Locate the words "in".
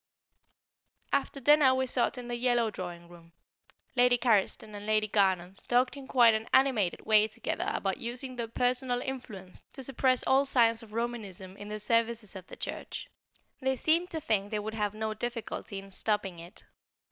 2.17-2.27, 5.95-6.07, 11.55-11.69, 15.77-15.91